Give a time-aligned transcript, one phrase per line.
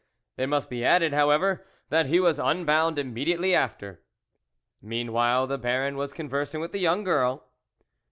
[0.35, 4.01] It must be added, however, that he was unbound immediately after.
[4.81, 7.45] Meanwhile the Baron was conversing with the young girl.